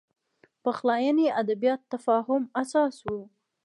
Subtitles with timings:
[0.63, 3.11] پخلاینې ادبیات تفاهم اساس و